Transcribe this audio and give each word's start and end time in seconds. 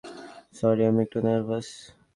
Sorry, 0.57 0.83
আমি 0.89 0.99
একটু 1.05 1.17
nervous. 1.25 1.67